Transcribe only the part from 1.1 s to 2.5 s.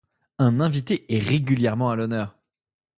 est régulièrement à l'honneur.